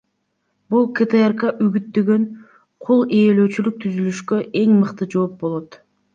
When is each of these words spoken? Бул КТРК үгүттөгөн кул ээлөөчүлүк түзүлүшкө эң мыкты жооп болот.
Бул 0.73 0.85
КТРК 0.99 1.43
үгүттөгөн 1.65 2.25
кул 2.89 3.05
ээлөөчүлүк 3.19 3.79
түзүлүшкө 3.85 4.43
эң 4.65 4.75
мыкты 4.81 5.11
жооп 5.15 5.39
болот. 5.45 5.81